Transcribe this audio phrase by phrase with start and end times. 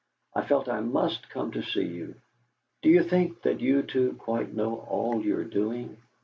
[0.33, 2.15] I felt I must come to see you.
[2.81, 5.95] Do you think that you two quite know all you're doing?